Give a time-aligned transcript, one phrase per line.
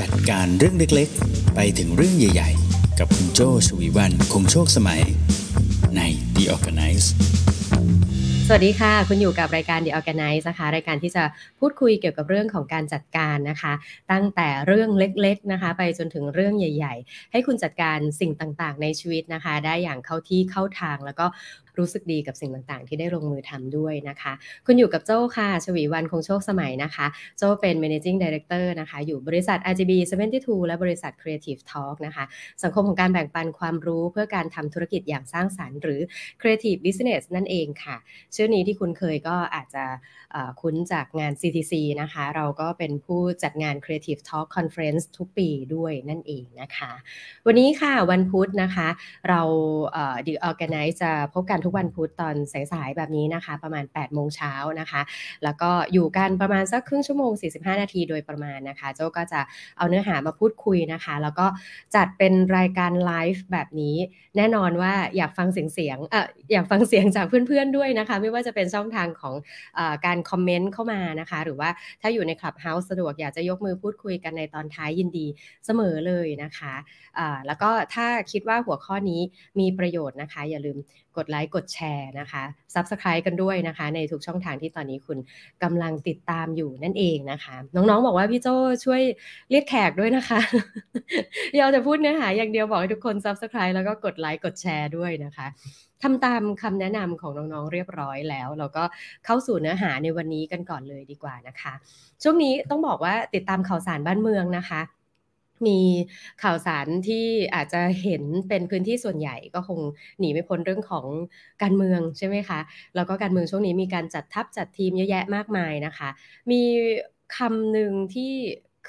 [0.00, 5.02] จัดการเรื่องเล็กๆ ไปถึงเรื่องใหญ่ๆ กับคุณโจชวีวันคงโชคสมัย
[5.96, 6.00] ใน
[6.34, 7.06] The Organize
[8.46, 11.24] สวัสดีค่ะ คุณอยู่กับรายการ The Organize นะคะ รายการที่จะ
[11.60, 13.72] พูดคุยเกี่ยวกับเรื่องของการจัดการนะคะ
[14.12, 21.26] ตั้งแต่เรื่องเล็กๆนะคะ ไปจนถึงเรื่องใหญ่ ๆ ให้คุณจัดการสิ่งต่างๆ ในชีวิตนะคะ ได้อย่างเข้าที่เข้าทางแล้วก็
[21.78, 24.32] รู้สึกดีกับสิ่งต่างๆ ที่ได้ลงมือทำด้วยนะคะ
[24.66, 27.06] คุณอยู่กับโจ้ค่ะ ชวีวันคงโชคสมัยนะคะ
[27.38, 29.92] โจ้เป็น managing director นะคะ อยู่บริษัท RGB
[30.30, 32.24] 72 และบริษัท Creative Talk นะคะ
[32.62, 36.00] สังคมของการแบ่งปันความรู้เพื่อการทำธุรกิจอย่างสร้างสารรค์ หรือ
[36.40, 37.96] Creative Business นั่นเองค่ะ
[38.34, 39.84] ชื่อนี้ที่คุณเคยก็อาจจะ
[40.60, 46.92] คุ้นจากงาน CTC นะคะ เราก็เป็นผู้จัดงาน Creative Talk Conference ทุกปีด้วยนั่นเองนะคะ
[47.46, 48.88] วันนี้ค่ะวันพุธนะคะ
[49.28, 49.40] เรา
[49.92, 55.02] เอ่อ The Organize จะพบกันทุกวันพุธตอนสายๆแบบนี้นะคะ ประมาณ8โมงเช้านะคะ
[55.44, 59.40] แล้วก็อยู่กันประมาณสักครึ่งชั่วโมง 45 นาทีโดยประมาณนะคะโจ้ก็จะ
[59.78, 61.46] เอาเนื้อหามาพูดคุยนะคะ แล้วก็
[61.94, 63.96] จัดเป็นรายการไลฟ์แบบนี้
[64.36, 69.34] แน่นอนว่าอยากฟังเสียงเสียงเอออยากฟังเสียงจากเพื่อนๆด้วยนะคะ ไม่ว่าจะเป็นช่องทางของ
[69.78, 75.26] อการคอมเมนต์เข้ามานะคะ หรือว่าถ้าอยู่ในคลับเฮาส์สะดวกอยากจะยกมือพูดคุยกันในตอนท้ายยินดี
[75.66, 79.20] เสมอเลยนะคะะแล้วก็ถ้าคิดว่าหัวข้อนี้
[79.60, 80.78] มีประโยชน์นะคะ อย่าลืม
[81.16, 82.42] กดไลค์กดแชร์นะคะ
[82.74, 85.18] Subscribe กันด้วยนะคะ ในทุกช่องทางที่ตอนนี้คุณ
[85.62, 88.48] กำลังติดตามอยู่นั่นเองนะคะ น้องๆ บอกว่าพี่โจ
[88.84, 89.02] ช่วย
[89.50, 90.40] เรียกแขกด้วยนะคะ
[91.56, 95.46] อยาจะพูดเนื้อหาอย่างเดียวบอกให้ทุกคน Subscribe แล้วก็กดไลค์กดแชร์ด้วยนะคะ
[96.02, 98.84] ทำตามคำแนะนำของน้องๆเรียบร้อยแล้ว เราก็
[99.24, 101.72] เข้าสู่เนื้อหาในวันนี้กันก่อนเลยดีกว่านะคะ
[102.22, 104.80] ช่วงนี้ต้องบอกว่าติดตามข่าวสารบ้านเมืองนะคะ
[105.66, 105.80] มี
[106.42, 109.80] ข่าวสารที่อาจจะเห็นเป็นพื้นที่ส่วนใหญ่ก็คง
[110.18, 111.06] หนีไม่พ้นเรื่องของ
[111.62, 112.60] การเมืองใช่ไหมคะ
[112.94, 116.08] แล้วก็การเมืองช่วงนี้มีการจัดทัพจัดทีมเยอะแยะมากมายนะคะ
[116.50, 116.62] มี
[117.36, 118.32] คำหนึ่งที่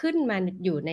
[0.01, 0.91] ขึ้นมาอยู่ใน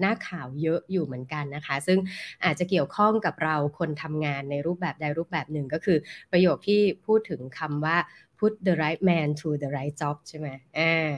[0.00, 1.98] หน้าข่าวเยอะอยู่เหมือนกันนะคะ ซึ่ง
[2.44, 5.98] อาจจะเกี่ยวข้องกับเราคนทำงานในรูปแบบใดรูปแบบหนึ่งก็คือ
[6.32, 7.96] ประโยคที่พูดถึงคำว่า
[8.40, 10.48] put the right man to the right job ใช่ไหม
[10.78, 11.12] อ่า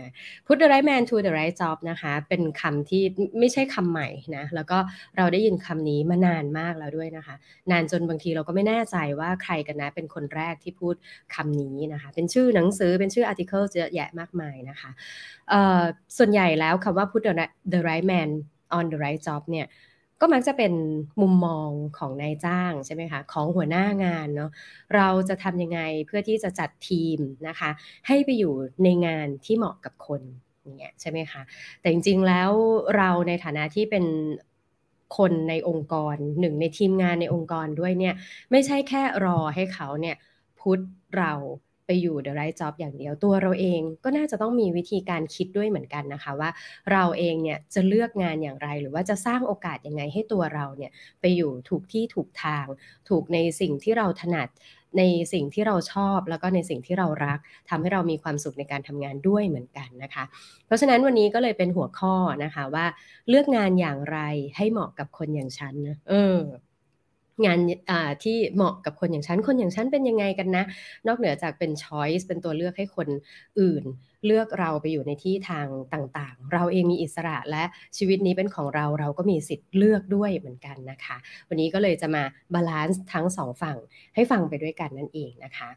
[0.47, 3.03] put the right man to the right job นะคะ เป็นคำที่
[3.39, 4.79] ไม่ใช่คำใหม่นะ แล้วก็
[5.17, 7.35] เราได้ยินคำนี้มานานมากแล้วด้วยนะคะ
[7.71, 10.95] นานจนบางทีเราก็ไม่แน่ใจว่าใครกันนะ เป็นคนแรกที่พูด
[11.35, 14.91] คำนี้นะคะ เป็นชื่อหนังสือ เป็นชื่ออาร์ติเคิลเยอะแยะมากมายนะคะ
[15.51, 15.83] เอ่อ
[16.19, 17.23] ส่วนใหญ่แล้วคำว่า put
[17.73, 18.31] the right man
[18.79, 19.67] on the right job เนี่ย
[20.21, 20.73] ก็มักจะเป็น
[21.21, 24.51] มุมมองของนายจ้างใช่ไหมคะของหัวหน้างานเนาะ
[24.97, 27.19] เราจะทำยังไงเพื่อที่จะจัดทีม
[27.49, 27.71] นะคะ
[28.07, 30.23] ให้ไปอยู่ในงานที่เหมาะกับคน
[30.63, 31.43] อย่างเงี้ยใช่ไหมคะ
[31.81, 32.51] แต่จริงๆแล้ว
[32.97, 34.05] เราในฐานะที่เป็น
[35.17, 38.15] คนในองค์กรหนึ่งในทีมงานในองค์กรด้วยเนี่ย
[38.51, 40.17] ไม่ใช่แค่รอให้เขาเนี่ย
[40.59, 40.81] พุท
[41.17, 41.33] เรา
[41.89, 46.51] ไปอยู่ the right job อย่างเดียวตัวเราเองก็น่าจะต้องมีวิธีการคิดด้วยเหมือนกันนะคะ ว่า
[46.93, 52.67] เราเองเนี่ยจะเลือกงานอย่างไร หรือว่าจะสร้างโอกาสยังไงให้ตัวเราเนี่ยไปอยู่ถูกที่ถูกทาง
[53.09, 54.49] ถูกในสิ่งที่เราถนัด
[54.99, 57.39] ในสิ่งที่เราชอบแล้วก็ในสิ่งที่เรารัก
[57.69, 60.25] ทำให้เรามีความสุขในการทำงานด้วยเหมือนกันนะคะ
[60.67, 62.87] เพราะฉะนั้นวันนี้ก็เลยเป็นหัวข้อนะคะว่า
[63.29, 64.19] เลือกงานอย่างไร
[64.57, 66.39] ให้เหมาะกับคนอย่างฉันนะเออ
[67.45, 67.59] งาน
[68.25, 70.65] ที่เหมาะกับคนอย่างฉัน คนอย่างฉันเป็นยังไงกันนะ
[71.07, 73.09] นอกเหนือจากเป็นช้อยส์เป็นตัวเลือกให้คน
[73.61, 73.85] อื่น
[74.27, 77.65] เลือกเราไปอยู่ในที่ทางต่างๆ เราเองมีอิสระและ
[77.97, 81.17] ชีวิตนี้เป็นของเราเราก็มีสิทธิ์เลือกด้วยเหมือนกันนะคะ
[81.49, 82.23] วันนี้ก็เลยจะมา
[82.55, 83.79] บาลานซ์ทั้งสองฝั่ง
[84.15, 85.71] ให้ฟังไปด้วยกันนั่นเองนะคะ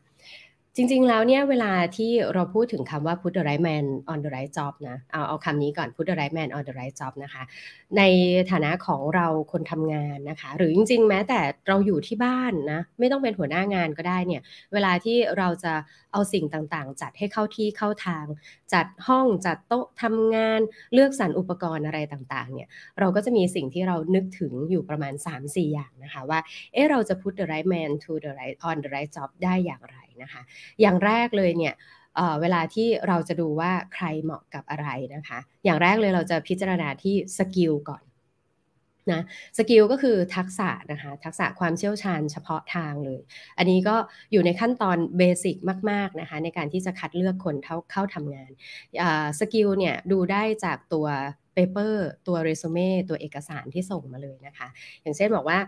[0.76, 6.16] จริง ๆ แล้วเนี่ยเวลาที่เราพูดถึงคำว่า put the right man on the right job นะ เอาเอาคำนี้ก่อน put the
[6.20, 7.44] right man on the right job นะคะ
[7.98, 8.02] ใน
[8.52, 14.42] ฐานะของเราคนทำงานนะคะ หรือจริง ๆ แม้แต่เราอยู่ที่บ้านนะ ไม่ต้องเป็นหัวหน้างานก็ได้เนี่ย
[14.74, 15.74] เวลาที่เราจะ
[16.12, 18.26] เอาสิ่งต่างๆ จัดให้เข้าที่เข้าทาง
[18.74, 20.62] จัดห้องจัดโต๊ะทำงาน
[20.94, 26.40] เลือกสรรอุปกรณ์อะไรต่างๆ เนี่ย เราก็จะมีสิ่งที่เรานึกถึงอยู่ประมาณ 3-4 อย่างนะคะว่า
[26.74, 30.42] เอ๊ะ เราจะ put the right man to the right on the right job ได้อย่างไร นะคะ
[30.82, 31.74] อย่างแรกเลยเนี่ย
[32.42, 38.04] เวลาที่เราจะดูว่าใครเหมาะกับอะไรนะคะ อย่างแรกเลยเราจะพิจารณาที่สกิลก่อน
[39.12, 39.22] นะ
[39.58, 43.22] สกิลก็คือทักษะนะคะทักษะความเชี่ยวชาญเฉพาะทางเลย
[43.58, 43.96] อันนี้ก็
[44.32, 45.56] อยู่ในขั้นตอน basic
[45.90, 48.52] มาก ๆนะคะ ในการที่จะคัดเลือกคนเข้าเข้าทำงาน
[49.40, 51.08] skill เนี่ยดูได้จากตัว
[51.54, 54.68] paper ตัวเรซูเม่ตัวเอกสารที่ส่งมาเลยนะคะ
[55.02, 55.60] อย่างเช่นบอกว่า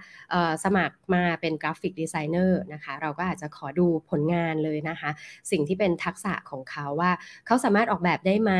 [0.63, 5.09] สมัครมาเป็น graphic designer นะคะเราก็อาจจะขอดูผลงานเลยนะคะ
[5.51, 7.11] สิ่งที่เป็นทักษะของเขาว่า
[7.45, 8.53] เขาสามารถออกแบบได้ไหม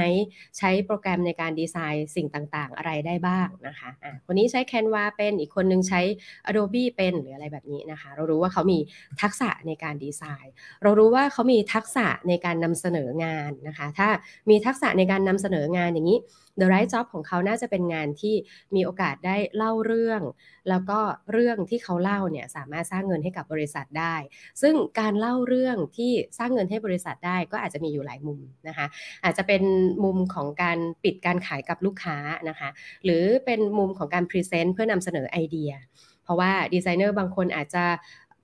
[0.58, 6.02] ใช้โปรแกรมในการดีไซน์สิ่งต่างๆ อะไรได้บ้างนะคะอะคนนี้ใช้ Canva เป็นอีกคนนึงใช้
[6.48, 8.80] Adobe เป็นหรืออะไรแบบนี้นะคะ เรารู้ว่าเขามี
[9.22, 10.54] ทักษะในการดีไซน์
[10.84, 14.08] เรารู้ว่าเขามีทักษะในการนำเสนองานนะคะ ถ้า
[14.50, 16.20] มีทักษะในการนำเสนองานอย่างนี้
[16.60, 18.36] the right job ของเขาน่าจะเป็นงานที่
[18.76, 20.22] มีโอกาสได้เล่าเรื่อง
[20.70, 21.00] แล้วก็
[21.32, 24.16] เรื่องที่เขาเล่าเนี่ยสามารถสร้างเงินให้กับบริษัทได้
[24.62, 28.86] ซึ่งการเล่าเรื่องที่สร้างเงินให้บริษัทได้ก็อาจจะมีอยู่หลายมุมนะคะ
[29.24, 29.64] อาจจะเป็น
[30.04, 32.18] มุมของการปิดการขายกับลูกค้า
[32.50, 32.70] นะคะ
[33.04, 35.72] หรือเป็นมุมของการ present เพื่อนำเสนอไอเดีย
[36.24, 37.86] เพราะว่าดีไซเนอร์บางคนอาจจะ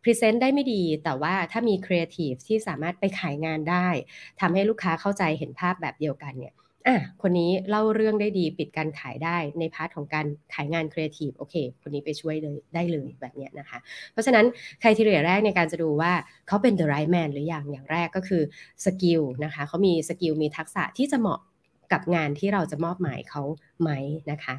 [0.03, 3.87] present ได้ไม่ดี แต่ว่าถ้ามีครีเอทีฟที่สามารถไปขายงานได้
[4.39, 6.53] ทำให้ลูกค้าเข้าใจเห็นภาพแบบเดียวกันเนี่ย
[6.89, 13.77] อะคนนี้เล่าเรื่องได้ดีปิดการขายได้ใน part ของการขายงานครีเอทีฟโอเค คนนี้ไปช่วยเลยได้เลยแบบนี้นะคะ
[14.11, 14.45] เพราะฉะนั้น
[14.81, 16.13] criteria แรกในการจะดูว่า
[16.47, 18.41] เขาเป็น the right man หรืออย่างอย่างแรกก็คือ
[18.85, 21.39] skill นะคะเขามี skill มีทักษะที่จะเหมาะ
[21.91, 23.41] กับงานที่เราจะมอบหมายเขา
[23.81, 23.89] ไหม
[24.31, 24.55] นะคะ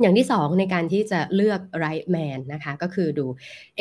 [0.00, 3.26] อย่างที่สองในการที่จะเลือก right man นะคะก็คือดู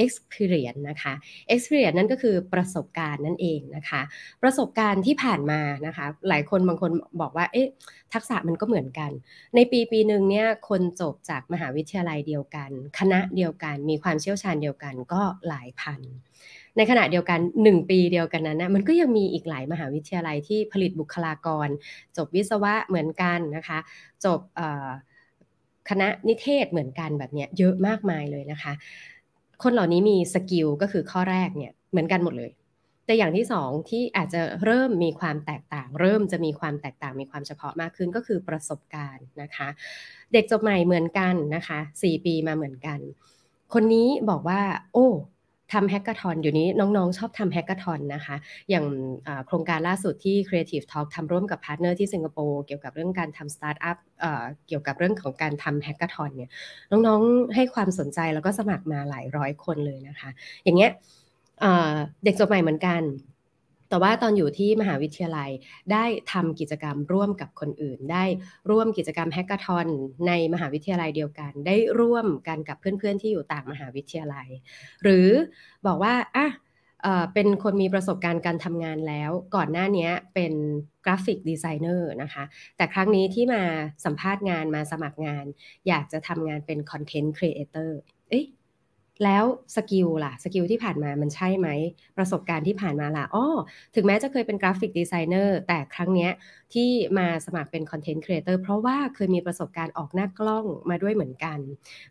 [0.04, 1.14] experience นะคะ
[1.54, 4.02] experience นั่นก็คือประสบการณ์นั่นเองนะคะ
[4.44, 6.92] ประสบการณ์ที่ผ่านมานะคะ หลายคนบางคน
[7.22, 7.68] บอกว่าเอ๊ะ
[8.14, 9.12] ทักษะมันก็เหมือนกัน
[9.56, 16.02] ในปีปีหนึ่งเนี่ยคนจบจากมหาวิทยาลัยเดียวกัน คณะเดียวกัน มีความเชี่ยวชาญเดียวกันก็หลายพัน
[16.78, 21.68] ในขณะเดียวกัน 1 ปีเดียวกันนั้นนะมันก็ยังมีอีกหลายมหาวิทยาลัยที่ผลิตบุคลากร
[22.18, 23.80] จบวิศวะเหมือนกันนะคะ
[24.26, 24.40] จบ
[25.90, 28.74] คณะนิเทศเหมือนกันแบบนี้เยอะมากมายเลยนะคะ
[29.64, 32.52] คนเหล่านี้มี skill ก็คือข้อแรกเนี่ยเหมือนกันหมดเลย
[33.06, 39.68] แต่อย่างที่สองที่อาจจะเริ่มมีความแตกต่าง เริ่มจะมีความแตกต่างมีความเฉพาะมากขึ้นก็คือประสบการณ์นะคะ
[40.34, 43.00] เด็กจบใหม่เหมือนกันนะคะ 4 ปีมาเหมือนกัน
[43.74, 44.62] คนนี้บอกว่า
[44.94, 45.08] โอ้
[45.74, 48.36] ทำ hackathon อยู่นี้น้องๆ ชอบทำ hackathon นะคะ
[48.70, 48.86] อย่าง
[49.48, 53.98] โครงการล่าสุดที่ Creative Talk ทำร่วมกับ partner ที่สิงคโปร์เกี่ยวกับเรื่องการทำสตาร์ทอัพ
[54.68, 56.52] เกี่ยวกับเรื่องของการทำ hackathon เนี่ย
[56.92, 60.30] น้องๆ ให้ความสนใจแล้วก็สมัครมาหลายร้อยคนเลยนะคะ
[60.64, 60.92] อย่างเงี้ย
[62.24, 63.02] เด็กจบใหม่เหมือนกัน
[63.90, 65.50] แต่ว่าตอนอยู่ที่มหาวิทยาลัย
[65.92, 68.24] ได้ทำกิจกรรมร่วมกับคนอื่น ได้
[68.70, 69.88] ร่วมกิจกรรม hackathon
[70.28, 74.48] ในมหาวิทยาลัยเดียวกัน ได้ร่วมกันกับเพื่อนๆที่อยู่ต่างมหาวิทยาลัย
[75.04, 75.30] หรือ
[75.88, 76.48] บอกว่าอะ
[77.34, 80.54] เป็นคนมีประสบการณ์การทำงานแล้ว ก่อนหน้านี้เป็น
[81.06, 82.44] graphic designer นะคะ
[82.78, 83.62] แต่ครั้งนี้ที่มา
[84.06, 85.46] สัมภาษณ์งานมาสมัครงาน
[85.88, 88.00] อยากจะทำงานเป็น content creator
[89.24, 89.44] แล้ว
[89.76, 91.68] skill ล่ะ skill ที่ผ่านมามันใช่ไหม
[92.18, 93.46] ประสบการณ์ที่ผ่านมาล่ะอ๋อ
[93.96, 96.30] ถึงแม้จะเคยเป็น graphic designer แต่ครั้งนี้
[96.74, 101.60] ที่มาสมัครเป็น content creator เพราะว่าเคยมีประสบการณ์ออกหน้ากล้องมาด้วยเหมือนกัน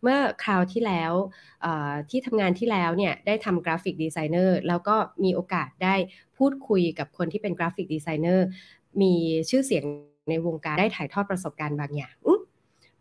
[0.03, 1.13] เมื่อคราวที่แล้ว
[2.11, 5.95] ที่ทำงานที่แล้วเนี่ยได้ทำ graphic designer แล้วก็มีโอกาสได้
[6.39, 8.47] พูดคุยกับคนที่เป็น graphic designer
[9.03, 9.15] มี
[9.51, 9.85] ชื่อเสียง
[10.31, 12.17] ในวงการได้ถ่ายทอดประสบการณ์บางอย่าง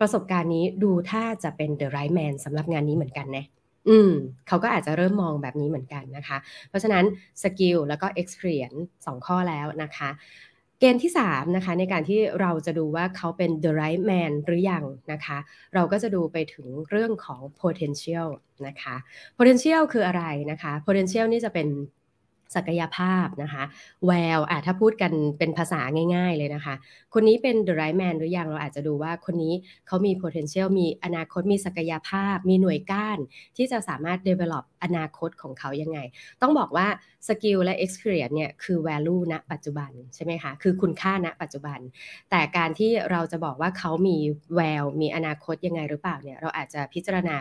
[0.02, 3.46] ประสบการณ์นี้ดูท่าจะเป็น the right man สำหรับงานนี้เหมือนกันนะ
[3.88, 4.12] อืม
[4.48, 6.38] เขาก็อาจจะเริ่มมองแบบนี้เหมือนกันนะคะ
[6.70, 7.06] เพราะฉะนั้น
[7.44, 8.80] skill แล้วก็ experience
[9.16, 10.10] สองข้อแล้วนะคะ
[10.80, 15.38] เกณฑ์ที่3นะคะในการที่เราจะดูว่าเขาเป็น the right man หรือยังนะคะ
[15.74, 18.30] เราก็จะดูไปถึงเรื่องของ potential
[18.68, 18.96] นะคะ
[19.38, 21.68] potential คืออะไรนะคะ potential นี่จะเป็น
[22.56, 23.64] ศักยภาพนะคะ
[24.06, 25.82] แววอะถ้าพูดกันเป็นภาษา
[26.16, 26.76] ง่าย ๆเลยนะคะ
[27.14, 29.54] คนนี้เป็น the right man หรือยังเราอาจจะดูว่าคนนี้
[29.88, 33.20] เขามี potential มีอนาคตมีศักยภาพ มีหน่วยก้าน
[33.58, 36.00] ที่จะสามารถ develop อนาคตของเขายังไง
[36.42, 36.88] ต้องบอกว่า
[37.28, 41.80] สกิลและ experience เนี่ยคือ value ณปัจจุบันใช่ไหมคะ คือคุณค่าณปัจจุบัน
[42.30, 44.18] แต่การที่เราจะบอกว่าเขามี
[44.56, 47.36] แววมีอนาคตยังไงหรือเปล่าเนี่ยเราอาจจะพิจารณา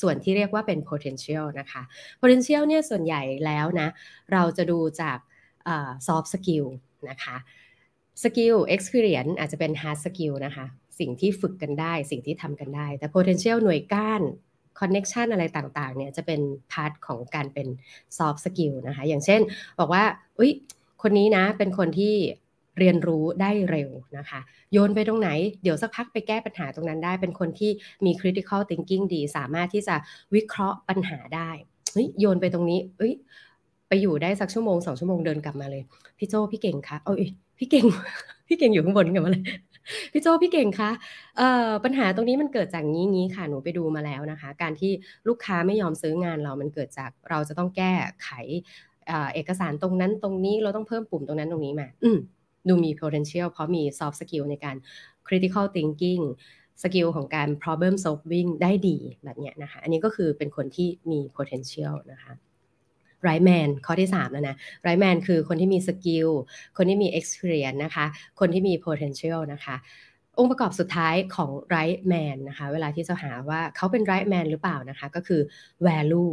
[0.00, 1.82] ส่วนที่เรียกว่าเป็น potential นะคะ
[2.20, 3.88] potential เนี่ยส่วนใหญ่แล้วนะ
[4.32, 5.18] เราจะดูจาก
[6.06, 6.66] soft skill
[7.10, 7.36] นะคะ
[8.22, 10.66] skill experience อาจจะเป็น hard skill นะคะ
[10.98, 14.22] สิ่งที่ฝึกกันได้ สิ่งที่ทำกันได้ แต่ potential หน่วยก้าน
[14.80, 16.40] connection อะไรต่างๆ เนี่ยจะเป็น
[16.72, 17.68] part ของการเป็น
[18.18, 19.40] soft skill นะคะ อย่างเช่น
[19.78, 20.04] บอกว่า
[20.38, 20.52] อุ้ย
[21.02, 22.14] คนนี้นะ เป็นคนที่
[22.78, 24.40] เรียนรู้ได้เร็วนะคะ
[24.72, 25.30] โยนไปตรงไหน
[25.62, 27.70] เดี๋ยวสักพักไปแก้ปัญหาตรงนั้นได้ เป็นคนที่
[28.04, 29.96] มี critical thinking ดี สามารถที่จะ
[30.34, 31.50] วิเคราะห์ปัญหาได้
[31.92, 33.12] เฮ้ยโยนไปตรงนี้เอ้ย
[33.88, 35.82] ไปอยู่ได้สักชั่วโมงสองชั่วโมงเดินกลับมาเลย
[36.18, 37.22] พี่โจพี่เก่งคะเอ้ย
[37.58, 37.86] พี่เก่ง
[38.48, 39.44] พี่เก่งอยู่ข้างบนกันมาเลย
[40.12, 40.90] พี่โจพี่เก่งคะ
[41.36, 44.92] เอ่อปัญหาตรงนี้มันเกิดจากงี้งี้ค่ะหนูไปดูมาแล้วนะคะ การที่
[45.28, 47.92] ลูกค้าไม่ยอมซื้องานเรามันเกิดจากเราจะต้องแก้
[48.22, 48.30] ไข
[49.34, 52.18] เอกสารตรงนั้นตรงนี้เราต้องเพิ่มปุ่มตรงนั้นตรงนี้มา อืม
[52.68, 54.76] ดูมี potential เพราะมี soft skill ในการ
[55.26, 56.22] critical thinking
[56.82, 62.32] skill ของการ problem solving ได้ดีแบบนี้นะคะ อันนี้ก็คือเป็นคนที่มี potential นะคะ
[63.26, 66.28] right man ข้อที่ 3 แล้วนะ right man คือคนที่มี skill
[66.76, 68.06] คนที่มี experience นะคะ
[68.40, 69.76] คนที่มี potential นะคะ
[70.38, 75.40] องค์ประกอบสุดท้ายของ right man นะคะ เวลาที่จะหาว่าเขาเป็น right man หรือเปล่านะคะ ก็คือ
[75.86, 76.32] value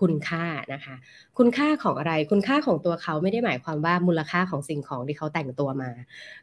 [0.00, 0.94] คุณค่านะคะ
[1.38, 5.90] คุณค่าของอะไรคุณค่าของตัวเขาไม่ได้หมายความว่ามูลค่าของสิ่งของที่เขาแต่งตัวมา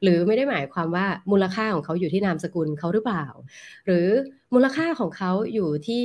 [0.03, 3.25] หรือไม่ได้หมายความว่ามูลค่าของเขาอยู่ที่นามสกุลเขาหรือเปล่า
[3.85, 4.07] หรือ
[4.53, 6.03] มูลค่าของเขาอยู่ที่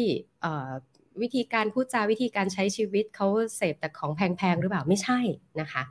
[1.22, 3.26] วิธีการพูดจาวิธีการใช้ชีวิตเขา
[3.56, 5.20] เสพแต่ของแพงๆหรือเปล่าไม่ใช่
[5.60, 5.82] นะคะ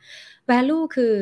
[0.50, 1.14] value คือ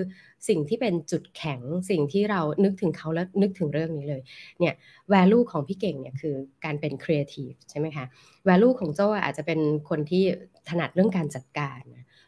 [0.47, 4.21] สิ่งที่เป็นจุดแข็งสิ่งที่เรานึกถึงเขาแล้วนึกถึงเรื่องนี้เลย
[4.59, 4.73] เนี่ย
[5.13, 8.05] value ของพี่เก่งเนี่ยคือการเป็น creative ใช่ไหมคะ
[8.47, 10.23] value ของโจ้อาจจะเป็นคนที่
[10.69, 11.81] ถนัดเรื่องการจัดการ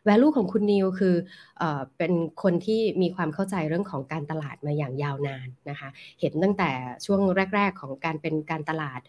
[0.08, 1.16] value ของคุณนิวคือ
[1.58, 1.64] เอ
[1.98, 2.14] เป็น
[2.44, 5.90] คนที่มีความเข้าใจเรื่องของการตลาดมาอย่างยาวนานนะคะ
[6.20, 6.72] เห็นตั้งแต่
[7.06, 7.22] ช่วง
[7.56, 9.00] แรก ๆ ของการเป็นการตลาด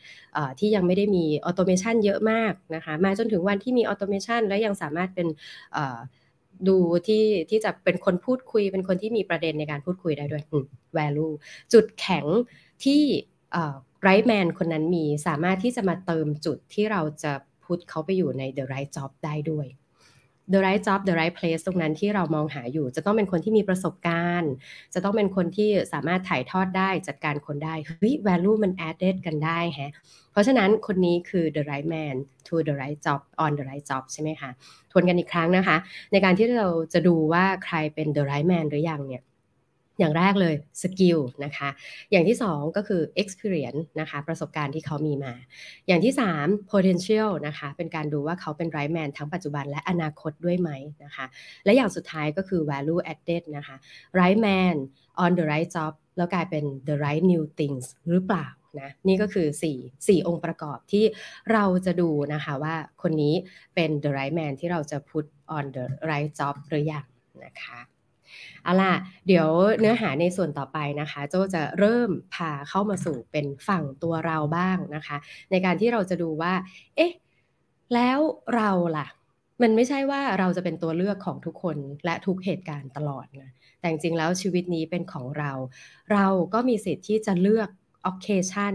[0.58, 5.28] ที่ยังไม่ได้มี automation เยอะมากนะคะ มาจนถึงวันที่มี automation แล้วยังสามารถเป็น
[6.68, 6.76] ดู
[7.06, 10.42] ที่ที่จะเป็นคนพูดคุย เป็นคนที่มีประเด็นในการพูดคุยได้ด้วย
[10.98, 11.34] value
[11.72, 12.26] จุดแข็ง
[12.84, 13.02] ที่
[14.02, 17.32] ไรท์แมนคนนั้นมีสามารถที่จะมาเติมจุดที่เราจะ
[17.64, 19.66] พุทเขาไปอยู่ใน the right job ได้ด้วย
[20.52, 24.52] the right job the right place ตรงนั้นที่เรามองหาอยู่ จะต้องเป็นคนที่มีประสบการณ์
[24.94, 29.90] จะต้องเป็นคนที่สามารถถ่ายทอดได้จัดการคนได้เฮ้ย value มัน added กันได้ฮะ
[30.32, 32.16] เพราะฉะนั้นคนนี้คือ the right man
[32.46, 34.50] to the right job on the right job ใช่ไหมคะ
[34.92, 35.76] ทวนกันอีกครั้งนะคะ
[36.12, 39.22] ในการที่เราจะดูว่าใครเป็น the right man หรือยังเนี่ย
[40.00, 41.68] อย่างแรกเลยสกิลนะคะ
[42.10, 45.34] อย่างที่ 2 ก็คือ experience นะคะ ประสบการณ์ที่เขามีมา
[45.86, 50.70] อย่างที่ 3 potential นะคะ เป็นการดูว่าเขาเป็น right man ทั้งปัจจุบันและอนาคตด้วยไหม
[51.04, 51.26] นะคะ
[51.64, 53.76] และอย่างสุดท้ายก็คือ value added นะคะ
[54.18, 54.76] right man
[55.24, 58.46] on the right job แล้วกลายเป็น the right new things หรือเปล่า
[58.80, 59.46] นะนี่ก็คือ
[59.78, 61.04] 4 4 องค์ประกอบที่
[61.52, 63.34] เราจะดูนะคะว่าคนนี้
[63.74, 65.26] เป็น the right man ที่เราจะ put
[65.56, 67.06] on the right job หรือยัง
[67.44, 67.80] นะคะ
[68.64, 68.92] เอาล่ะ
[69.26, 75.16] เดี๋ยวเนื้อหาในส่วนต่อไปนะคะ โจจะเริ่มพาเข้ามาสู่เป็นฝั่งตัวเราบ้างนะคะ
[75.50, 76.52] ในการที่เราจะดูว่า
[76.96, 77.12] เอ๊ะ
[77.94, 78.18] แล้ว
[78.56, 79.06] เราล่ะ
[79.62, 85.52] มันไม่ใช่ว่าเราจะเป็นตัวเลือกของทุกคนและทุกเหตุการณ์ตลอดนะ แต่จริงๆแล้วชีวิตนี้เป็นของเรา
[86.12, 87.68] เราก็มีสิทธิ์ที่จะเลือก
[88.10, 88.74] occasion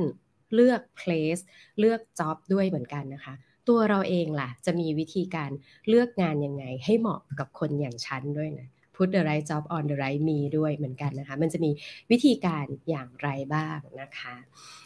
[0.55, 1.41] เลือก place
[1.79, 3.33] เลือก job ด้วยเหมือนกันนะคะ
[3.69, 5.51] ตัวเราเองล่ะ จะมีวิธีการ
[5.89, 11.71] เลือกงานยังไงให้เหมาะกับคนอย่างฉันด้วยนะ put the right job on the right me ด้วยเหมือนกันนะคะ มันจะมี
[12.11, 14.35] วิธีการอย่างไรบ้างนะคะ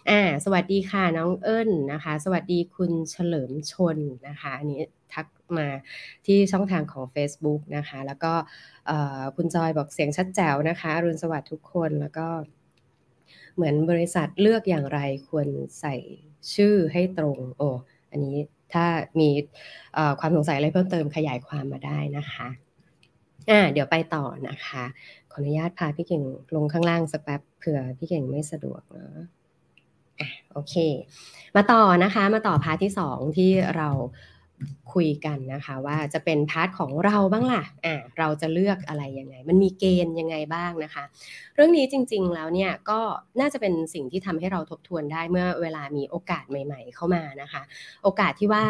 [0.09, 3.97] อ่าสวัสดีค่ะน้องเอิญนะคะ สวัสดีคุณเฉลิมชน
[4.27, 4.81] นะคะอันนี้
[5.13, 5.67] ทักมา
[6.25, 8.33] ที่ช่องทางของ Facebook นะคะ แล้วก็
[9.35, 12.27] คุณจอยบอกเสียงชัดแจ๋วนะคะอรุณสวัสดิ์ทุกคนแล้วก็
[13.55, 14.99] เหมือนบริษัทเลือกอย่างไร
[15.29, 15.47] ควร
[15.79, 15.95] ใส่
[16.53, 17.69] ชื่อให้ตรง โอ้
[18.11, 18.37] อันนี้
[18.73, 18.85] ถ้า
[19.19, 19.29] มี
[20.19, 22.47] ความสงสัยอะไรเพิ่มเติมขยายความมาได้นะคะ
[23.49, 24.83] อ่าเดี๋ยวไปต่อนะคะ
[25.31, 26.23] ขออนุญาตพาพี่เก่ง
[26.55, 29.17] ลงข้างล่างสักแป๊บเผื่อพี่เก่งไม่สะดวกเนาะ
[30.19, 30.75] อะโอเค
[31.55, 33.89] มาต่อนะคะมาต่อ part ที่สองที่เรา
[34.93, 41.03] คุยกันนะคะว่าจะเป็นพาร์ทของเราบ้างล่ะอ่าเราจะเลือกอะไรยังไง มันมีเกณฑ์ยังไงบ้างนะคะ
[41.55, 42.99] เรื่องนี้จริง ๆ แล้วเนี่ยก็
[43.39, 47.61] น่าจะเป็นสิ่งที่ทำให้เราทบทวนได้เมื่อเวลามีโอกาสใหม่ ๆ เข้ามานะคะ
[48.03, 48.65] โอกาสที่ว่า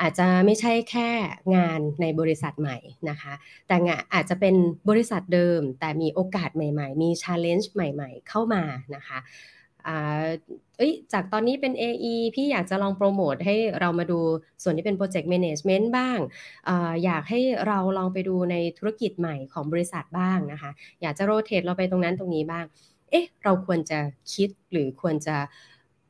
[0.00, 1.08] อาจจะไม่ใช่แค่
[1.56, 2.76] งานในบริษัทใหม่
[3.10, 3.32] นะคะ
[3.68, 4.54] แต่งานอาจจะเป็น
[4.88, 8.62] บริษัทเดิม แต่มีโอกาสใหม่ ๆ มี challenge ใหม่ ๆ เข้ามา
[8.94, 9.18] นะคะ
[10.76, 14.20] เอ้ยจากตอนนี้เป็น AE พี่อยากจะลองโปรโมทให้เรามาดู
[14.62, 16.18] ส่วนที่เป็น Project Management บ้าง
[16.68, 16.70] อ
[17.04, 20.70] อยากให้เราลองไปดูในธุรกิจใหม่ของบริษัทบ้างนะคะ
[21.02, 22.64] อยากจะโรเตทเราไปตรงนั้นตรงนี้บ้าง
[23.10, 23.98] เอ๊ะ เราควรจะ
[24.34, 25.36] คิดหรือควรจะ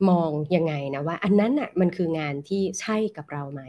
[0.09, 3.61] มองยังไงนะว่า อันนั้นอะมันคืองานที่ใช่กับเราไหม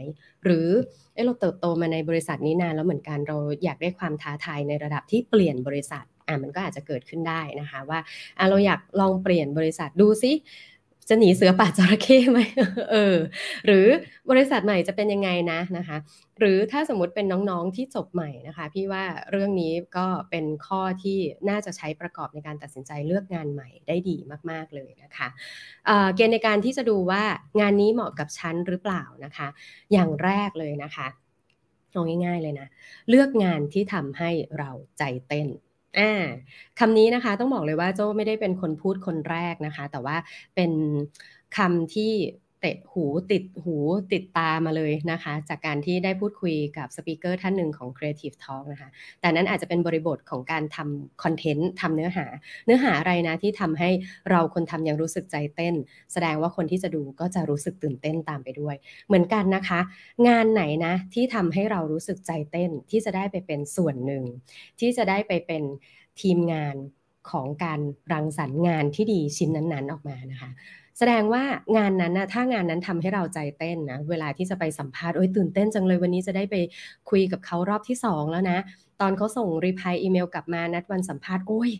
[0.43, 0.69] หรือ
[1.13, 7.99] เออเราเติบโตมาในบริษัทนี้นานแล้วเหมือนกันเราอยากได้ความท้าทายในระดับที่เปลี่ยนบริษัทอะมันก็อาจจะเกิดขึ้นได้นะคะว่า
[8.39, 10.31] อะเราอยากลองเปลี่ยนบริษัทดูซิ
[11.09, 12.39] จะหนีเสือป่าจระเข้ไหม
[12.91, 13.17] เออ
[13.65, 13.87] หรือ
[14.29, 15.97] บริษัทใหม่จะเป็นยังไงนะนะคะ
[16.39, 21.17] หรือถ้าสมมติเป็นน้องๆที่จบใหม่นะคะ พี่ว่าเรื่องนี้ก็เป็นข้อที่
[21.49, 24.17] น่าจะใช้ประกอบในการตัดสินใจเลือกงานใหม่ได้ดี
[24.51, 25.27] มากๆเลยนะคะ
[26.15, 27.23] เกณฑ์ในการที่จะดูว่า
[27.59, 29.47] งานนี้เหมาะกับฉันหรือเปล่านะคะ
[29.91, 31.07] อย่างแรกเลยนะคะ
[31.91, 32.67] เอาง่ายๆเลยนะ
[33.09, 35.47] เลือกงานที่ทำให้เราใจเต้น
[35.97, 36.23] อ่า
[36.79, 40.15] คำนี้นะคะต้องบอกเลยว่าโจ้ไม่ได้เป็นคนพูดคนแรกนะคะ แต่ว่า
[40.55, 40.71] เป็น
[41.57, 42.11] คำที่
[42.63, 43.75] เตะหูติดหู
[44.13, 48.89] ติดตามาเลยนะคะ จากการที่ได้พูดคุยกับสปีกเกอร์ท่านหนึ่งของ Creative Talk นะคะ
[49.21, 52.25] แต่นั้นอาจจะเป็นบริบทของการทำคอนเทนต์ทำเนื้อหา
[52.65, 53.89] เนื้อหาอะไรนะที่ทำให้
[54.31, 55.75] เราคนทำยังรู้สึกใจเต้น
[56.13, 58.75] แสดงว่าคนที่จะดูก็จะรู้สึกตื่นเต้นตามไปด้วย
[59.07, 59.79] เหมือนกันนะคะ
[60.27, 64.23] งานไหนนะที่ทำให้เรารู้สึกใจเต้นที่จะได้ไปเป็นส่วนหนึ่ง
[64.79, 65.63] ที่จะได้ไปเป็น
[66.21, 66.75] ทีมงาน
[67.31, 67.79] ของการ
[68.13, 70.51] รังสรรค์งานที่ดีชิ้นนั้น ๆ ออกมานะคะ
[70.97, 71.43] แสดงว่า
[71.77, 76.55] งานนั้นนะถ้างานนั้นทำให้เราใจเต้นนะเวลาที่จะไปสัมภาษณ์โอ้ยตื่นเต้นจังเลยวันนี้จะได้ไป
[77.09, 78.59] คุยกับเขารอบที่สองแล้วนะ
[79.01, 81.71] ตอนเขาส่ง reply อีเมลกลับมานัดวันสัมภาษณ์โอ้ย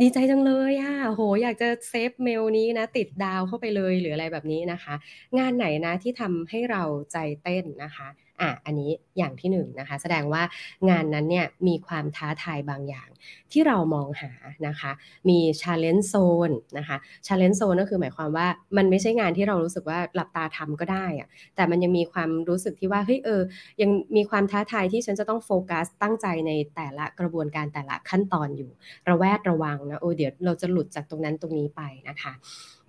[0.00, 4.94] ดีใจจังเลยอะโห อยากจะ save mail นี้นะ ติดดาวเข้าไปเลยหรืออะไรแบบนี้นะคะ
[5.38, 8.08] งานไหนนะที่ทำให้เราใจเต้นนะคะ
[8.42, 10.42] อะอันนี้อย่างที่หนึ่งนะคะ แสดงว่า
[10.90, 13.08] งานนั้นเนี่ยมีความท้าทายบางอย่าง
[13.52, 14.32] ที่เรามองหา
[14.68, 14.92] นะคะ
[15.28, 23.42] มี challenge zone นะคะ challenge zone ก็คือหมายความว่ามันไม่ใช่งานที่เรารู้สึกว่าหลับตาทำก็ได้อะแต่มันยังมีความรู้สึกที่ว่าเฮ้ยเออ
[23.82, 28.70] ยังมีความท้าทายที่ฉันจะต้องโฟกัสตั้งใจในแต่ละกระบวนการแต่ละขั้นตอนอยู่
[29.08, 32.32] ระแวดระวังนะโอ้เดี๋ยวเราจะหลุดจากตรงนั้นตรงนี้ไปนะคะ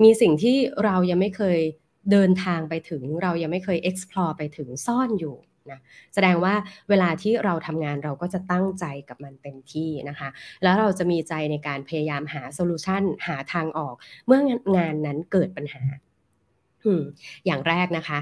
[0.03, 1.59] มีสิ่งที่เรายังไม่เคย
[2.11, 5.37] เดินทางไปถึงเรายังไม่เคย explore ไปถึงซ่อนอยู่
[5.71, 5.79] นะ
[6.13, 6.53] แสดงว่า
[6.89, 10.29] เวลาที่เราทำงานเราก็จะตั้งใจกับมันเต็มที่นะคะ
[10.63, 13.95] แล้วเราจะมีใจในการพยายามหาโซลูชันหาทางออก
[14.25, 14.41] เมื่อ
[14.77, 15.83] งานนั้นเกิดปัญหา
[17.45, 18.19] อย่างแรกนะคะ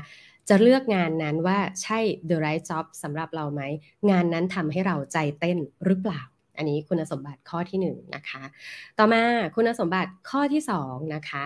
[0.49, 1.99] จะเลือกงานนั้นว่าใช่
[2.29, 3.61] the right job สำหรับเราไหม
[4.11, 6.21] งานนั้นทำให้เราใจเต้นหรือเปล่า
[6.57, 8.43] อันนี้คุณสมบัติข้อที่1นนะคะ
[8.97, 9.23] ต่อมา
[9.55, 11.43] คุณสมบัติข้อที่2นะคะ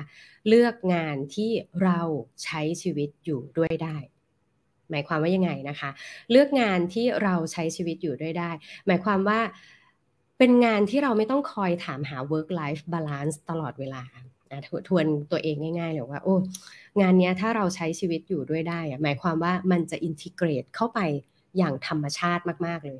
[0.48, 1.52] เลือกงานที่
[1.84, 2.00] เรา
[2.44, 3.98] ใช้ชีวิตอยู่ด้วยได้
[4.92, 5.90] หมายความว่ายังไงนะคะ
[6.32, 8.52] เลือกงานที่เราใช้ชีวิตอยู่ด้วยได้
[8.88, 9.40] หมายความว่า
[10.38, 14.04] เป็นงานที่เราไม่ต้องคอยถามหา work life balance ตลอดเวลา
[14.52, 16.36] นะทวนตัวเองง่ายๆเลยว่าโอ้
[17.02, 21.00] งานนี้ถ้าเราใช้ชีวิตอยู่ด้วยได้ หมายความว่ามันจะอินทิเกรตเข้าไป
[21.58, 23.00] อย่างธรรมชาติมากๆเลย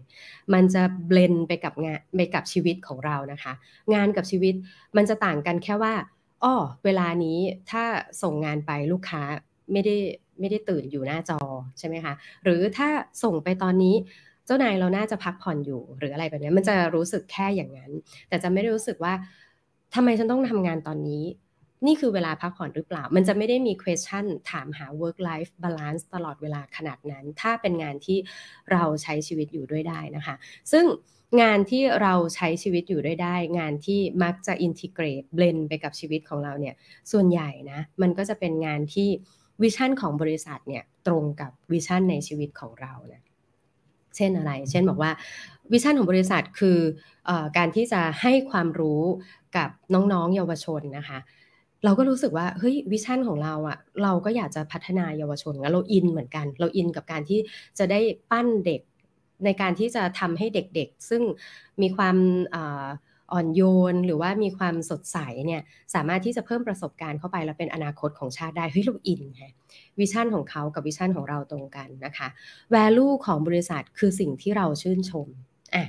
[0.54, 3.54] มันจะเบลนไปกับงานไปกับชีวิตของเรานะคะ
[3.94, 4.54] งานกับชีวิต
[4.98, 5.94] มันจะต่างกันแค่ว่า
[6.44, 7.38] อ้อเวลานี้
[7.72, 7.84] ถ้า
[8.22, 9.22] ส่งงานไปลูกค้า
[9.72, 9.96] ไม่ได้
[10.40, 11.40] ไม่ได้ตื่นอยู่หน้าจอ
[11.80, 12.14] ใช่ไหมคะ
[12.44, 12.88] หรือถ้า
[13.24, 13.96] ส่งไปตอนนี้
[14.46, 17.92] เจ้านายเราน่าจะพักผ่อนอยู่หรืออะไรแบบนี้มันจะรู้สึกแค่อย่างนั้น
[18.30, 19.14] แต่จะไม่ได้รู้สึกว่า
[19.96, 21.24] ทำไมฉันต้องทำงานตอนนี้
[21.86, 28.18] นี่คือเวลาพักผ่อนหรือเปล่า มันจะไม่ได้มี question ถามหา work life balance ตลอดเวลาขนาดนั้น ถ้าเป็นงานที่
[28.72, 30.36] เราใช้ชีวิตอยู่ด้วยได้นะคะ
[30.72, 30.86] ซึ่ง
[31.42, 36.76] งานที่เราใช้ชีวิตอยู่ด้วยได้ งานที่มักจะ integrate blend ไปกับชีวิตของเราเนี่ย
[37.12, 39.10] ส่วนใหญ่นะ มันก็จะเป็นงานที่
[39.62, 43.22] vision ของบริษัทเนี่ยตรงกับ vision ในชีวิตของเรานะ
[44.16, 45.12] เช่นอะไร เช่นบอกว่า
[45.72, 49.02] vision ของบริษัทคือการที่จะให้ความรู้
[49.58, 51.20] กับน้องๆ เยาวชนนะคะ
[51.84, 57.40] เราก็รู้สึกว่าเฮ้ย vision ของเราอะเราก็อยากจะพัฒนาเยาวชนเราอินเหมือนกัน เราอินกับการที่
[57.80, 58.00] จะได้
[58.32, 58.82] ปั้นเด็ก
[59.46, 61.22] ในการที่จะทำให้เด็กๆ ซึ่ง
[61.82, 62.18] มีความ
[62.56, 63.62] อ่อนโย
[63.94, 65.62] น หรือว่ามีความสดใสเนี่ย
[65.94, 69.54] สามารถที่จะเพิ่มประสบการณ์เข้าไปแล้วเป็นอนาคตของชาติได้เฮ้ยเราอินฮะ
[70.00, 72.28] vision ของเขากับ vision ของเราตรงกันนะคะ
[72.76, 75.28] value ของบริษัทคือสิ่งที่เราชื่นชม
[75.76, 75.86] อะ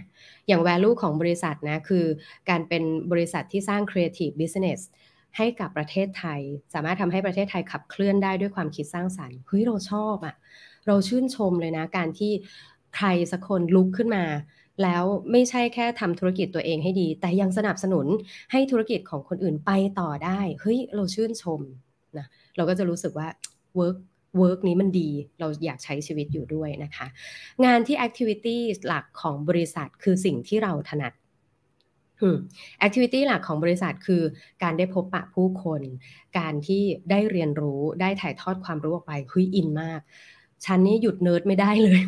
[0.49, 2.05] อย่าง value ของบริษัทนะคือ
[2.49, 4.81] การเป็นบริษัทที่สร้าง creative business
[5.37, 6.41] ให้กับประเทศไทย
[6.75, 10.35] สามารถทำให้ประเทศไทยขับเคลื่อนได้ด้วยความคิดสร้างสรรค์เฮ้ยเราชอบอะ่ะ
[10.87, 12.33] เราชื่นชมเลยนะ การที่
[12.97, 14.25] ใครสักคนลุกขึ้นมา
[14.83, 18.07] แล้วไม่ใช่แค่ทำธุรกิจตัวเองให้ดี แต่ยังสนับสนุน
[18.53, 21.61] ให้ธุรกิจของคนอื่นไปต่อได้เฮ้ยเราชื่นชม
[22.19, 23.29] นะเราก็จะรู้สึกว่า
[23.79, 23.99] work
[24.41, 27.07] work นี้มันดี เราอยากใช้ชีวิตอยู่ด้วยนะคะ
[27.65, 31.13] งานที่ activity หลักของบริษัทคือสิ่งที่เราถนัด
[32.87, 34.23] activity หลักของบริษัทคือ
[34.63, 35.83] การได้พบปะผู้คน
[36.39, 40.01] การที่ได้เรียนรู้ได้ถ่ายทอดความรู้ออกไปเฮ้ยอินมาก
[40.67, 42.01] ฉันนี่หยุดเนิร์ดไม่ได้เลย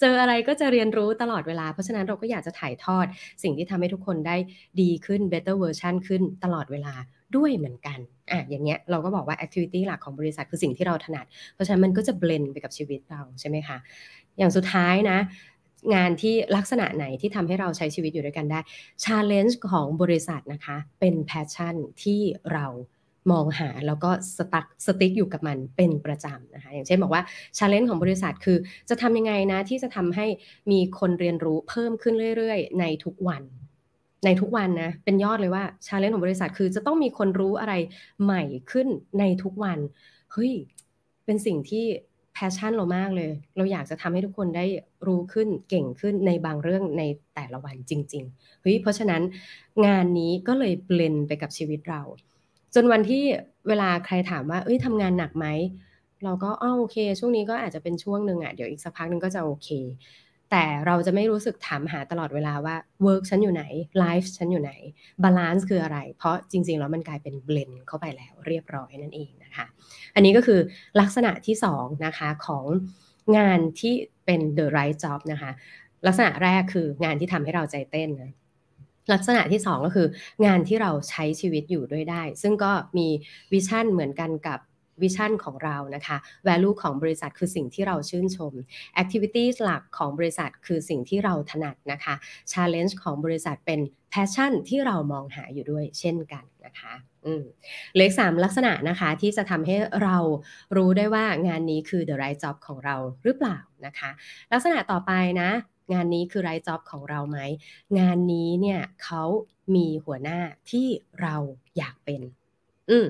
[0.00, 3.06] เจออะไรก็จะเรียนรู้ตลอดเวลา เพราะฉะนั้นเราก็อยากจะถ่ายทอด
[3.42, 4.36] สิ่งที่ทำให้ทุกคนได้
[4.80, 6.94] ดีขึ้น better version ขึ้นตลอดเวลา
[7.36, 7.98] ด้วยเหมือนกัน
[8.30, 13.76] อะ อย่างเงี้ยเราก็บอกว่า activity หลักของบริษัทคือสิ่งที่เราถนัด เพราะฉะนั้นมันก็จะเบลนไปกับชีวิตเราใช่ไหมคะ
[14.38, 15.18] อย่างสุดท้ายนะ
[15.94, 18.60] งานที่ลักษณะไหนที่ทำให้เราใช้ชีวิตอยู่ด้วยกันได้
[19.04, 22.20] challenge ของบริษัทนะคะ เป็น passion ที่
[22.52, 22.66] เรา
[23.32, 27.22] มองหาแล้วก็สตักสติ๊กอยู่กับมันเป็นประจำนะคะอย่างเช่นบอกว่า
[27.58, 30.26] ชาเลนจ์ของบริษัทคือ จะทำยังไงนะ ที่จะทำให้
[30.70, 33.42] มีคนเรียนรู้เพิ่มขึ้นเรื่อยๆ ในทุกวัน
[34.24, 37.74] ในทุกวันนะเป็นยอดเลยว่า challenge ของบริษัทคือจะต้องมีคนรู้อะไร
[38.22, 38.88] ใหม่ขึ้น
[39.18, 39.78] ในทุกวัน
[40.32, 40.52] เฮ้ย
[41.24, 41.84] เป็นสิ่งที่
[42.40, 44.64] passion เรามากเลย เราอยากจะทำให้ทุกคนได้
[45.06, 47.02] รู้ขึ้นเก่งขึ้นในบางเรื่องใน
[47.34, 49.22] แต่ละวันจริงๆเฮ้ยเพราะฉะนั้น
[49.86, 52.00] งานนี้ก็เลย blend ไปกับชีวิตเรา
[52.74, 53.22] จนวันที่
[53.68, 55.46] เวลาใครถามว่าเอ้ยทำงานหนักไหม
[56.24, 59.68] เราก็อ้อโอเค ช่วงนี้ก็อาจจะเป็นช่วงหนึ่งอะ่ะเดี๋ยวอีกสักพักหนึ่งก็จะโอเค
[60.50, 63.64] แต่เราจะไม่รู้สึกถามหาตลอดเวลาว่า work ฉันอยู่ไหน
[63.98, 64.72] life ฉันอยู่ไหน
[65.22, 69.66] balance คืออะไร เพราะจริง ๆ แล้วมันกลายเป็น blend เข้าไปแล้วเรียบร้อยนั่นเองนะคะ
[70.14, 70.60] อันนี้ก็คือ
[71.00, 72.64] ลักษณะที่2นะคะของ
[73.36, 73.94] งานที่
[74.26, 75.50] เป็น the right job นะคะ
[76.06, 78.32] ลักษณะแรกคืองานที่ทำให้เราใจเต้นนะ
[79.12, 80.06] ลักษณะที่ 2 ก็คือ
[80.46, 83.08] งานที่เราใช้ชีวิตอยู่ด้วยได้ ซึ่งก็มี
[83.52, 84.58] vision เหมือนกันกับ
[85.02, 88.52] vision ของเรานะคะ value ของบริษัทคือสิ่งที่เราชื่นชม
[89.02, 92.14] activities หลักของบริษัทคือสิ่งที่เราถนัดนะคะ
[92.52, 93.80] challenge ของบริษัทเป็น
[94.12, 96.92] passion ที่เรามองหาอยู่ด้วยเช่นกันนะคะ
[97.96, 100.16] เลขสามลักษณะนะคะที่จะทำให้เรา
[100.76, 104.10] รู้ได้ว่างานนี้คือ the right job ของเราหรือเปล่านะคะ
[104.52, 105.50] ลักษณะต่อไปนะ
[105.92, 107.38] งานนี้คือ right job ของเราไหม
[107.98, 109.22] งานนี้เนี่ยเขา
[109.74, 110.38] มีหัวหน้า
[110.70, 110.86] ที่
[111.22, 111.36] เรา
[111.78, 112.20] อยากเป็น
[112.90, 113.06] อืม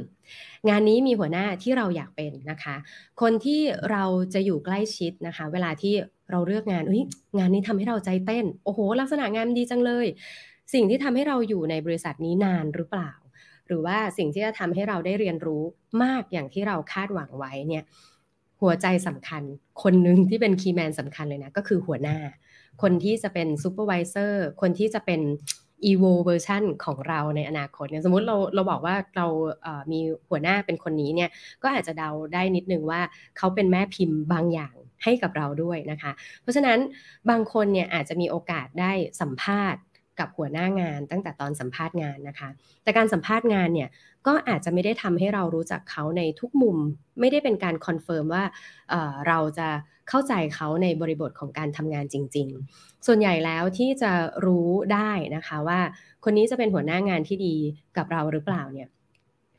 [0.68, 2.76] งานนี้มีหัวหน้าที่เราอยากเป็นนะคะ
[3.20, 5.94] คนที่เราจะอยู่ใกล้ชิดนะคะ เวลาที่
[6.30, 7.04] เราเลือกงานเฮ้ย
[7.38, 10.06] งานนี้ทำให้เราใจเต้น โอ้โห ลักษณะงานดีจังเลย
[10.74, 13.12] สิ่งที่ทำให้เราอยู่ในบริษัทนี้นานหรือเปล่า
[13.66, 15.62] หรือว่าสิ่งที่จะทำให้เราได้เรียนรู้
[16.02, 17.84] มากอย่างที่เราคาดหวังไว้เนี่ย
[18.60, 19.42] หัวใจสำคัญ
[19.82, 22.18] คนหนึ่งที่เป็น key man สำคัญเลยนะ ก็คือหัวหน้า
[22.82, 25.20] คนที่จะเป็น supervisor คนที่จะเป็น
[25.90, 31.30] evo version ของเราในอนาคตเนี่ยสมมติเราเราบอกว่าเรามีหัวหน้าเป็นคนนี้เนี่ย
[31.62, 33.00] ก็อาจจะเดาได้นิดนึงว่า
[33.38, 36.12] เขาเป็นแม่พิมพ์บางอย่างให้กับเราด้วยนะคะ
[36.42, 36.78] เพราะฉะนั้น
[37.30, 39.80] บางคนเนี่ยอาจจะมีโอกาสได้สัมภาษณ์
[40.20, 42.48] กับหัวหน้างานตั้งแต่ตอนสัมภาษณ์งานนะคะ
[42.82, 43.88] แต่การสัมภาษณ์งานเนี่ย
[44.26, 46.76] ก็อาจจะไม่ได้ทำให้เรารู้จักเขาในทุกมุม
[47.20, 48.92] ไม่ได้เป็นการ confirm ว่า
[49.28, 49.68] เราจะ
[50.08, 54.12] เข้าใจเขาในบริบทของการทำงานจริง ๆ ส่วนใหญ่แล้วที่จะ
[54.46, 55.80] รู้ได้นะคะว่า
[56.24, 57.56] คนนี้จะเป็นหัวหน้างานที่ดี
[57.96, 58.88] กับเราหรือเปล่าเนี่ย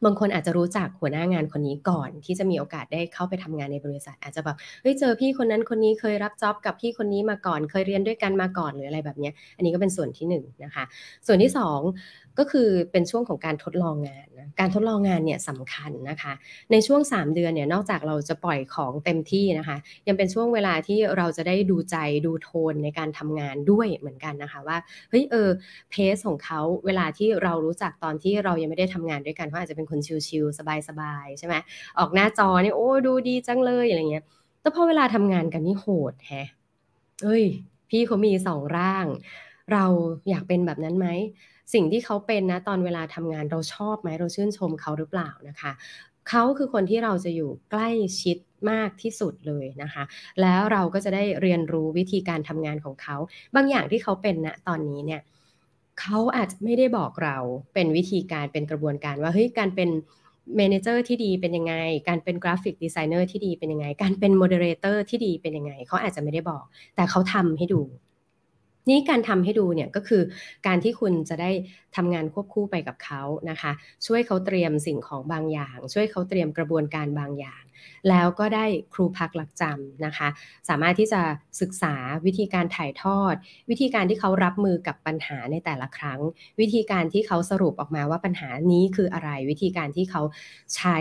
[0.05, 10.83] บางคนอาจจะรู้จักหัวหน้างานคนนี้ก่อน ที่จะมีโอกาสได้เข้าไปทำงานในบริษัท อาจจะแบบเฮ้ยเจอพี่คนนั้นคนนี้เคยรับจ็อบกับพี่คนนี้มาก่อน เคยเรียนด้วยกันมาก่อนหรืออะไรแบบนี้อันนี้ก็เป็นส่วนที่1นนะคะ
[11.27, 11.79] ส่วนที่2
[12.39, 16.33] ก็คือเป็นช่วงของการทดลองงานนะการทดลองงานเนี่ยสำคัญนะคะ
[16.71, 24.77] ในช่วง 3 เดือนเนี่ยนอกจากเราจะปล่อยของเต็มที่นะคะ ยังเป็นช่วงเวลาที่เราจะได้ดูใจดูโทนในการทำงานด้วยเหมือนกันนะคะว่า
[25.09, 25.49] เฮ้ยเออ
[25.91, 31.55] เพสของเขาเวลาที่เรารู้จักตอนที่เรายังไม่ได้ทำงานด้วยกันเขาอาจจะเป็นคนชิลๆสบายๆใช่ไหม
[31.99, 34.25] ออกหน้าจอเนี่ยโอ้ดูดีจังเลยอะไรเงี้ย
[34.61, 36.47] แต่พอเวลาทำงานกันนี่โหดแฮะ
[37.23, 37.43] เอ้ย
[37.89, 39.05] พี่เขามีสองร่าง
[39.73, 39.85] เรา
[40.29, 41.07] อยากเป็นแบบนั้นไหม
[41.73, 45.71] สิ่งที่เขาเป็นนะตอนเวลาทำงานเราชอบไหมเราชื่นชมเขาหรือเปล่านะคะ
[46.29, 47.89] เขาคือคนที่เราจะอยู่ใกล้
[48.21, 48.37] ชิด
[48.71, 50.03] มากที่สุดเลยนะคะ
[50.41, 53.17] แล้วเราก็จะได้เรียนรู้วิธีการทำงานของเขา
[53.55, 55.21] บางอย่างที่เขาเป็นนะตอนนี้เนี่ย
[56.01, 57.37] เขาอาจจะไม่ได้บอกเรา
[57.73, 59.89] เป็นวิธีการเป็นกระบวนการว่าเฮ้ยการเป็น
[60.57, 61.75] manager ที่ดีเป็นยังไง
[62.07, 66.63] การเป็น graphic designer ที่ดีเป็นยังไง การเป็น moderator ที่ดีเป็นยังไง เขาอาจจะไม่ได้บอก
[66.95, 67.81] แต่เขาทำให้ดู
[68.91, 70.21] นี่การทำให้ดูเนี่ยก็คือ
[70.67, 71.51] การที่คุณจะได้
[71.95, 73.71] ทำงานควบคู่ไปกับเขานะคะ
[74.05, 77.63] ช่วยเขาเตรียมสิ่งของบางอย่าง ช่วยเขาเตรียมกระบวนการบางอย่าง
[78.09, 80.27] แล้วก็ได้ครูพักหลักจำนะคะ
[80.69, 81.21] สามารถที่จะ
[81.61, 83.35] ศึกษาวิธีการถ่ายทอด
[83.69, 86.19] วิธีการที่เขารับมือกับปัญหาในแต่ละครั้ง
[86.59, 90.21] วิธีการที่เขาสรุปออกมาว่าปัญหานี้คืออะไร วิธีการที่เขา
[90.75, 90.97] ใช้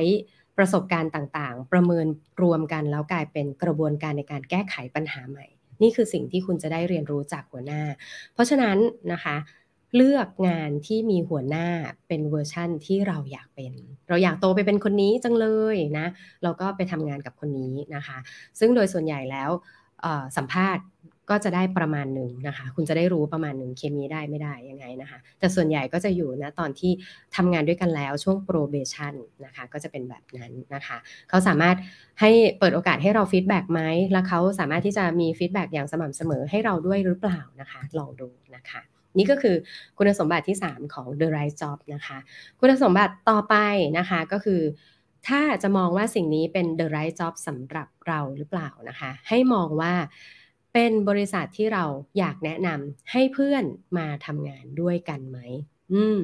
[0.58, 2.06] ประสบการณ์ต่างๆ ประเมิน
[2.42, 5.46] รวมกันแล้วกลายเป็นกระบวนการในการแก้ไขปัญหาใหม่
[5.82, 7.82] นี่คือสิ่งที่คุณจะได้เรียนรู้จากหัวหน้า
[8.32, 8.76] เพราะฉะนั้น
[9.12, 9.36] นะคะ
[9.96, 11.66] เลือกงานที่มีหัวหน้า
[12.08, 13.72] เป็นเวอร์ชั่นที่เราอยากเป็น
[14.08, 16.06] เราอยากโตไปเป็นคนนี้จังเลยนะ
[16.42, 18.18] เราก็ไปทำงานกับคนนี้นะคะ
[18.58, 19.50] ซึ่งโดยส่วนใหญ่แล้ว
[20.36, 20.84] สัมภาษณ์
[21.30, 26.92] ก็จะได้ประมาณหนึ่งนะคะ คุณจะได้รู้ประมาณหนึ่งเคมีได้ไม่ได้ยังไงนะคะ แต่ส่วนใหญ่ก็จะอยู่นะตอนที่
[27.36, 29.14] ทำงานด้วยกันแล้วช่วง probation
[29.44, 30.96] นะคะก็จะเป็นแบบนั้นนะคะ
[31.28, 31.76] เขาสามารถ
[32.20, 33.80] ให้เปิดโอกาสให้เรา feedback ไหม
[34.12, 38.80] แล้วเขาสามารถที่จะมีฟีดแบ็กอย่างสม่ำเสมอให้เราด้วยหรือเปล่านะคะ ลองดูนะคะ
[39.18, 39.56] นี่ก็คือ
[39.98, 42.18] คุณสมบัติที่ 3 ของ the right job นะคะ
[42.60, 43.54] คุณสมบัติต่อไป
[43.98, 44.62] นะคะก็คือ
[45.28, 49.92] ถ้าจะมองว่าสิ่งนี้เป็น the right job สำหรับเราหรือเปล่านะคะ ให้มองว่า
[50.72, 51.84] เป็นบริษัทที่เรา
[52.18, 53.64] อยากแนะนำให้เพื่อน
[53.98, 55.38] มาทำงานด้วยกันไหม
[55.92, 56.20] อืม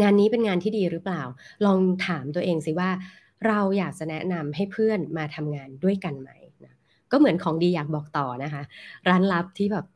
[0.00, 1.22] งานนี้เป็นงานที่ดีหรือเปล่า
[1.66, 2.90] ลองถามตัวเองสิว่า
[3.46, 6.30] เราอยากจะแนะนำให้เพื่อนมาทำงานด้วยกันไหม
[6.64, 6.74] นะ
[7.10, 8.62] ก็เหมือนของดีอยากบอกต่อนะคะ
[9.08, 9.86] ร้านลับที่แบบ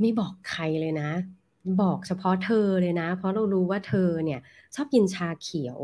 [0.00, 1.10] ไม่บอกใครเลยนะ
[1.82, 4.40] บอกเฉพาะเธอเลยนะ เพราะเรารู้ว่าเธอเนี่ย
[4.74, 5.78] ชอบกินชาเขียว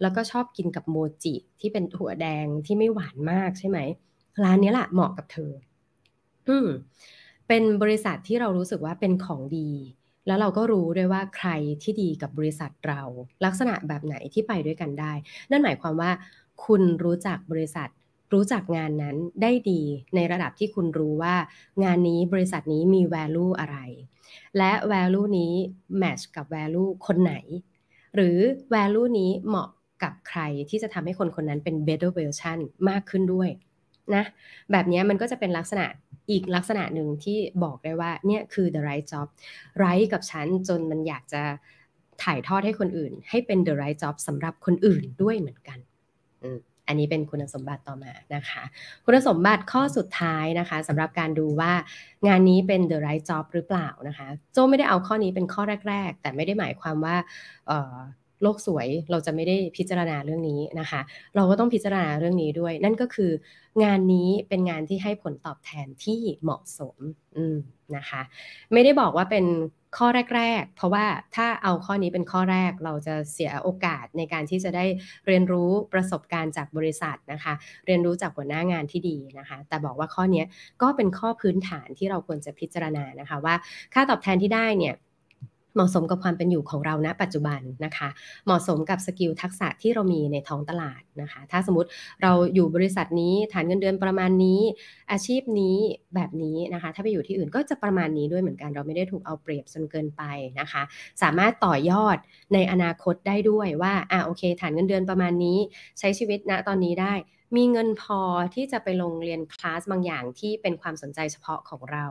[0.00, 3.78] แล้วก็ชอบกินกับโมจิที่เป็นถั่วแดงที่ไม่หวานมากใช่ไหม
[4.44, 5.52] ร้านนี้แหละเหมาะกับเธอ
[6.48, 6.68] อืม
[7.48, 9.70] เป็นบริษัทที่เรารู้สึกว่าเป็นของดี
[10.26, 11.50] แล้วเราก็รู้ด้วยว่าใคร
[11.82, 13.02] ที่ดีกับบริษัทเรา
[13.44, 15.12] ลักษณะแบบไหนที่ไปด้วยกันได้
[15.50, 16.10] นั่นหมายความว่า
[16.64, 17.88] คุณรู้จักบริษัท
[18.32, 19.82] รู้จักงานนั้นได้ดี
[20.14, 21.34] ในระดับที่คุณรู้ว่า
[21.84, 23.78] งานนี้บริษัทนี้มี value อะไร
[24.56, 25.52] และ value นี้
[26.02, 27.34] match กับ value คนไหน
[28.14, 28.38] หรือ
[28.74, 29.68] value นี้เหมาะ
[30.02, 33.48] กับใครที่จะทำให้คนคนนั้นเป็น better version มากขึ้นด้วย
[34.14, 34.24] นะ
[34.72, 35.86] แบบนี้มันก็จะเป็นลักษณะ
[36.30, 39.26] อีกลักษณะหนึ่งที่บอกได้ว่าเนี่ยคือ the right job
[39.82, 41.42] right กับฉันจนมันอยากจะ
[42.22, 45.78] ถ่ายทอดให้คนอื่น ให้เป็น the right job สำหรับคนอื่นด้วยเหมือนกัน
[46.88, 48.62] อันนี้เป็นคุณสมบัติต่อมานะคะ
[49.04, 51.72] คุณสมบัติข้อสุดท้ายนะคะสำหรับการดูว่า
[52.26, 57.16] งานนี้เป็น the right job หรือเปล่านะคะ โจไม่ได้เอาข้อนี้เป็นข้อแรก ๆ แต่ไม่ได้หมายความว่า
[58.42, 61.00] โลกสวยเราจะไม่ได้พิจารณาเรื่องนี้นะคะ
[61.36, 63.30] เราก็ต้องพิจารณาเรื่องนี้ด้วย นั่นก็คือ
[63.84, 66.96] งานนี้เป็นงานที่ให้ผลตอบแทนที่เหมาะสม
[67.96, 68.22] นะคะ
[68.72, 69.46] ไม่ได้บอกว่าเป็น
[69.96, 71.04] ข้อแรก ๆ เพราะว่า
[71.36, 74.84] ถ้าเอาข้อนี้เป็นข้อแรกเราจะเสียโอกาสในการที่จะได้
[75.26, 77.54] เรียนรู้ประสบการณ์จากบริษัทนะคะ
[77.86, 80.44] เรียนรู้จากหัวหน้างานที่ดีนะคะ แต่บอกว่าข้อนี้
[80.82, 83.54] ก็เป็นข้อพื้นฐานที่เราควรจะพิจารณานะคะว่า
[83.94, 84.94] ค่าตอบแทนที่ได้เนี่ย
[85.76, 88.08] เหมาะสมกับความเป็นอยู่ของเราณปัจจุบันนะคะ
[88.44, 91.88] เหมาะสมกับ skill ทักษะที่เรามีในท้องตลาดนะคะ ถ้าสมมติ
[92.22, 94.60] เราอยู่บริษัทนี้ฐานเงินเดือนประมาณนี้
[95.10, 95.76] อาชีพนี้
[96.14, 100.22] แบบนี้นะคะ ถ้าไปอยู่ที่อื่นก็จะประมาณนี้ด้วยเหมือนกัน เราไม่ได้ถูกเอาเปรียบจนเกินไป
[100.60, 100.82] นะคะ
[101.22, 102.16] สามารถต่อยอด
[102.54, 105.58] ในอนาคตได้ด้วยว่าอ่าโอเค ฐานเงินเดือนประมาณนี้
[105.98, 107.14] ใช้ชีวิตณตอนนี้ได้
[107.56, 108.20] มีเงินพอ
[108.54, 112.06] ที่จะไปลงเรียนคลาสบางอย่างที่เป็นความสนใจเฉพาะของเรา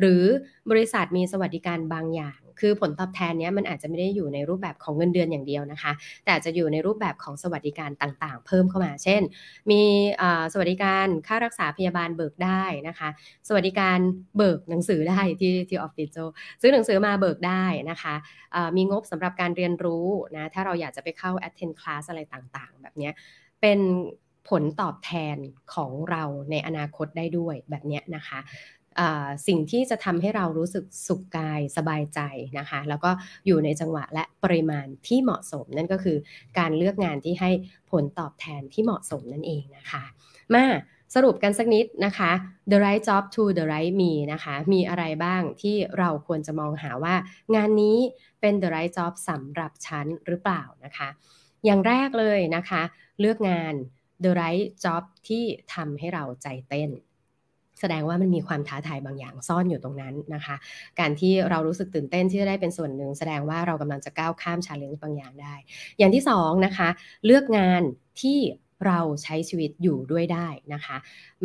[0.00, 0.24] หรือ
[0.70, 5.92] บริษัทมีสวัสดิการบางอย่าง คือผลตอบแทนนี้มันอาจจะไม่ได้อยู่ในรูปแบบของเงินเดือนอย่างเดียวนะคะ
[6.26, 9.22] แต่จะอยู่ในรูปแบบของสวัสดิการต่างๆ เพิ่มเข้ามา เช่น
[9.70, 9.82] มี
[10.52, 13.08] สวัสดิการค่ารักษาพยาบาลเบิกได้นะคะ
[13.48, 13.98] สวัสดิการ
[14.36, 16.18] เบิกหนังสือได้ที่ที่ออฟฟิศโจ
[16.60, 18.14] ซื้อหนังสือมาเบิกได้นะคะ
[18.76, 23.10] มีงบสำหรับการเรียนรู้นะถ้าเราอยากจะไปเข้า attend class อะไรต่างๆ แบบนี้
[23.60, 23.80] เป็น
[24.48, 25.36] ผลตอบแทน
[25.74, 28.38] ของเราในอนาคตได้ด้วยแบบนี้นะคะ
[29.46, 32.20] สิ่งที่จะทำให้เรารู้สึกสุขกายสบายใจ
[32.58, 33.10] นะคะ แล้วก็
[33.46, 36.16] อยู่ในจังหวะและปริมาณที่เหมาะสม นั่นก็คือ
[36.58, 37.50] การเลือกงานที่ให้
[37.90, 40.04] ผลตอบแทนที่เหมาะสมนั่นเองนะคะ
[40.54, 40.64] มา
[41.14, 42.30] สรุปกันสักนิดนะคะ
[42.70, 47.14] the right job to the right me นะคะ มีอะไรบ้างที่เราควรจะมองหาว่า
[47.54, 47.98] งานนี้
[48.40, 51.08] เป็น the right job สำหรับฉันหรือเปล่านะคะ
[51.64, 52.82] อย่างแรกเลยนะคะ
[53.20, 53.74] เลือกงาน
[54.24, 56.90] the right job ที่ทำให้เราใจเต้น
[57.80, 60.56] แสดงว่ามันมีความท้าทายบางอย่างซ่อนอยู่ตรงนั้นนะคะ
[61.00, 65.54] การที่เรารู้สึกตื่นเต้นที่จะได้เป็นส่วนหนึ่ง แสดงว่าเรากำลังจะก้าวข้าม challenge บางอย่างได้
[65.98, 66.88] อย่างที่สองนะคะ
[67.26, 67.82] เลือกงาน
[68.20, 68.38] ที่
[68.86, 70.96] เราใช้ชีวิตอยู่ด้วยได้นะคะ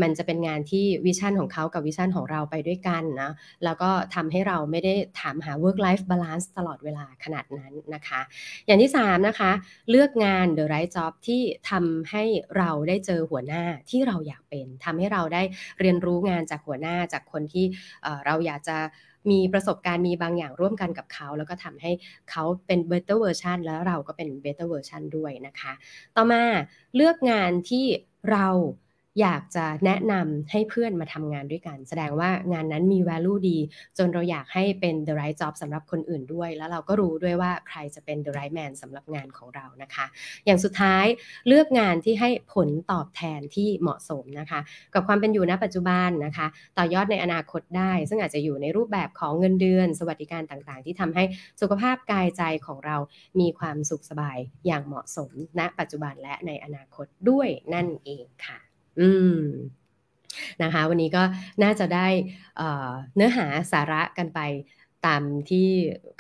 [0.02, 3.32] มันจะเป็นงานที่ vision ของเขากับ vision ของเราไปด้วยกันนะ
[3.64, 8.22] แล้วก็ทำให้เราไม่ได้ถามหา work life balance ตลอดเวลาขนาดนั้นนะคะ
[8.66, 9.52] อย่างที่ 3 นะคะ
[9.90, 12.24] เลือกงาน the right job ที่ทำให้
[12.58, 15.44] เราได้เจอหัวหน้าที่เราอยากเป็นทำให้เราได้
[15.80, 17.66] เรียนรู้งานจากหัวหน้าจากคนที่
[18.26, 18.78] เราอยากจะ
[19.32, 21.92] มีประสบการณ์มีบางอย่างร่วมกันกับเขา แล้วก็ทำให้
[22.32, 25.74] เขาเป็น better version แล้วเราก็เป็น better version ด้วยนะคะ
[26.16, 26.44] ต่อมา
[26.96, 27.86] เลือกงานที่
[28.32, 28.48] เรา
[29.22, 33.58] อยากจะแนะนำให้เพื่อนมาทำงานด้วยกัน แสดงว่างานนั้นมี value ดี
[33.98, 40.06] จนเราอยากให้เป็น the right job สำหรับคนอื่นด้วย แล้วเราก็รู้ด้วยว่าใครจะเป็น the right man สำหรับงานของเรานะคะ
[40.46, 41.06] อย่างสุดท้าย
[41.48, 44.60] เลือกงานที่ให้ผลตอบแทนที่เหมาะสมนะคะ
[44.94, 46.48] กับความเป็นอยู่ณปัจจุบันนะคะ
[46.78, 51.24] ต่อยอดในอนาคตได้ ซึ่งอาจจะอยู่ในรูปแบบของเงินเดือน สวัสดิการต่างๆ ที่ทำให้
[51.62, 52.98] สุขภาพกายใจของเรา
[53.40, 58.60] มีความสุขสบายอย่างเหมาะสมณปัจจุบันและในอนาคตด้วยนั่นเองค่ะ
[59.00, 59.38] อืม
[60.64, 61.24] นะคะ วันนี้ก็
[61.64, 62.08] น่าจะได้
[63.16, 64.40] เนื้อหาสาระกันไป
[65.06, 65.68] ตามที่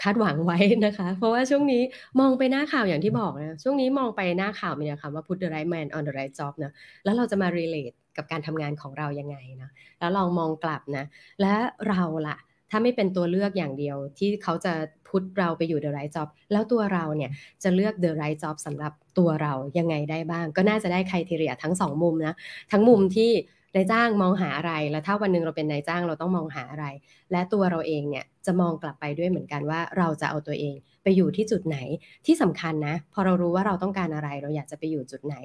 [0.03, 1.81] คาดหวังไว้นะคะ เพราะว่าช่วงนี้
[2.19, 6.71] มองไปหน้าข่าวอย่างที่บอกนะ ช่วงนี้มองไปหน้าข่าวมีคำว่า put the right man on the right job นะ
[7.03, 11.05] แล้วเราจะมา relate กับการทำงานของเรายังไงนะแล้วลองมองกลับนะ
[11.41, 11.53] และ
[11.87, 12.37] เราล่ะ
[12.69, 14.73] ถ้าไม่เป็นตัวเลือกอย่างเดียวที่เขาจะ
[15.13, 17.31] พุทเราไปอยู่ the right job แล้วตัวเราเนี่ย
[17.63, 22.35] จะเลือก the right job สำหรับตัวเรายังไงได้บ้าง ก็น่าจะได้คุณทีเรียทั้งสองมุมนะ
[22.71, 23.31] ทั้งมุมที่
[23.75, 26.85] นายจ้างมองหาอะไร แล้วถ้าวันนึงเราเป็นนายจ้างเราต้องมองหาอะไร
[27.31, 31.77] และตัวเราเองเนี่ยจะมองกลับไปด้วยเหมือนกันว่าเราจะเอาตัวเองไปอยู่ที่จุดไหน
[32.25, 35.35] ที่สำคัญนะ พอเรารู้ว่าเราต้องการอะไร เราอยากจะไปอยู่จุดไหน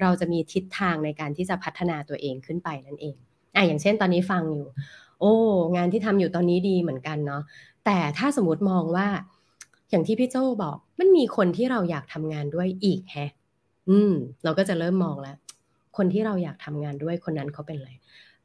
[0.00, 3.16] เราจะมีทิศทางในการที่จะพัฒนาตัวเองขึ้นไปนั่นเอง
[3.54, 4.68] อะอย่างเช่นตอนนี้ฟังอยู่
[5.20, 5.32] โอ้
[5.76, 7.42] งานที่ทำอยู่ตอนนี้ดีเหมือนกันเนาะ
[7.86, 9.08] แต่ถ้าสมมติมองว่า
[9.90, 13.32] อย่างที่พี่โจบอก มันมีคนที่เราอยากทำงานด้วยอีกแฮะ
[13.88, 14.12] อืม
[14.44, 15.36] เราก็จะเริ่มมองแล้ว
[15.96, 17.90] คนที่เราอยากทำงานด้วยคนนั้นเขาเป็นอะไร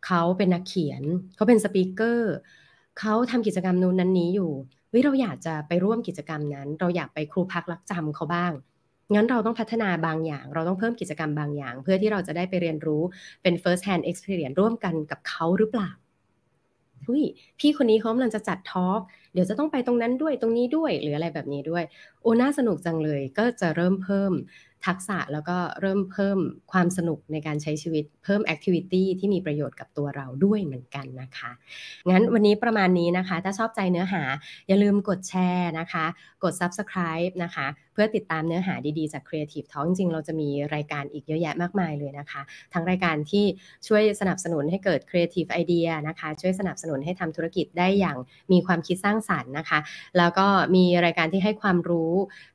[0.05, 1.03] เขาเป็นนักเขียน
[1.35, 2.33] เขาเป็นสปีกเกอร์
[2.99, 4.51] เขาทำกิจกรรมนู้นนั้นนี้อยู่
[4.89, 8.51] เฮ้ยเราอยากจะไปร่วมกิจกรรมนั้น เราอยากไปครูพักรักจำเขาบ้าง
[9.13, 13.01] งั้นเราต้องพัฒนาบางอย่าง เราต้องเพิ่มกิจกรรมบางอย่าง เพื่อที่เราจะได้ไปเรียนรู้
[13.41, 17.23] เป็น first hand experience ร่วมกันกับเขาหรือเปล่าุ้ย
[17.59, 19.01] พี่คนนี้เขากำลังจะจัดทอล์ก
[19.33, 21.83] เดี๋ยวจะต้องไปตรงนั้นด้วยตรงนี้ด้วยหรืออะไรแบบนี้ด้วย
[22.21, 24.33] โอ้น่าสนุกจังเลยก็จะเริ่มเพิ่ม
[24.87, 26.37] ทักษะแล้วก็เริ่มเพิ่ม
[26.71, 31.51] ความสนุกในการใช้ชีวิตเพิ่มแอคทิวิตี้ที่มีประโยชน์กับตัวเราด้วยเหมือนกันนะคะ
[32.09, 34.23] งั้นวันนี้ประมาณนี้นะคะ ถ้าชอบใจเนื้อหา
[34.67, 36.05] อย่าลืมกดแชร์นะคะ
[36.43, 42.41] กด Subscribe นะคะ เพื่อติดตามเนื้อหาดีๆจาก Creative Talk จริงๆเราจะมีรายการอีกเยอะแยะมากมายเลยนะคะ
[42.73, 43.45] ทั้งรายการที่
[43.87, 48.17] ช่วยสนับสนุนให้เกิด Creative Idea นะคะ ช่วยสนับสนุนให้ทำธุรกิจได้อย่าง
[48.51, 49.79] มีความคิดสร้างสรรค์นะคะ
[50.17, 52.13] แล้วก็มีรายการที่ให้ความรู้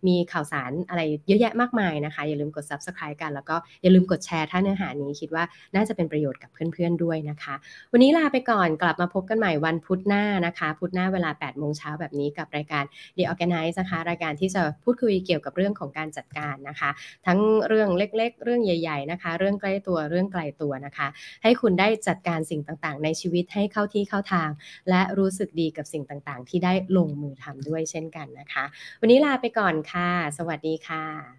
[0.08, 7.54] มีข่าวสารอะไรเยอะแยะมากมายนะคะ อย่าลืมกด Subscribe กัน แล้วก็อย่าลืมกดแชร์ถ้าเนื้อหานี้คิดว่าน่าจะเป็นประโยชน์กับเพื่อนๆด้วยนะคะ
[7.92, 12.84] วันนี้ลาไปก่อนกลับมาพบกันใหม่วันพุธหน้านะคะ พุธหน้าเวลา8โมงเช้าแบบนี้กับรายการ
[13.16, 16.90] The Organize นะคะ รายการที่จะพูดคุยเกี่ยวกับเรื่องของการจัดการนะคะ
[17.26, 21.06] ทั้งเรื่องเล็กๆ เรื่องใหญ่ๆนะคะ เรื่องใกล้ตัวเรื่องไกลตัวนะคะ
[21.42, 24.50] ให้คุณได้จัดการสิ่งต่างๆ ในชีวิตให้เข้าที่เข้าทาง
[24.90, 28.64] และรู้สึกดีกับสิ่งต่างๆที่ที่ได้ลงมือทำด้วยเช่นกันนะคะ
[29.00, 31.36] วันนี้ลาไปก่อนค่ะ สวัสดีค่ะ